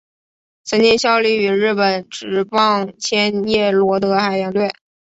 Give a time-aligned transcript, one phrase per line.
[0.63, 4.73] 曾经效力于日本职棒千叶罗德海洋队。